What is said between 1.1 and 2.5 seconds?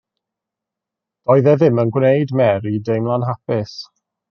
Doedd e ddim yn gwneud i